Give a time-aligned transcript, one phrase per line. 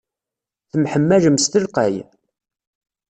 [0.71, 1.95] Temḥemmalem s telqey?